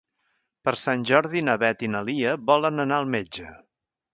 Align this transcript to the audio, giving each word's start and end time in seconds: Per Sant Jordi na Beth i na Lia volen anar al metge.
Per 0.69 0.73
Sant 0.83 1.03
Jordi 1.09 1.45
na 1.49 1.55
Beth 1.65 1.85
i 1.89 1.91
na 1.97 2.03
Lia 2.09 2.35
volen 2.51 2.85
anar 2.87 2.99
al 3.03 3.13
metge. 3.19 3.53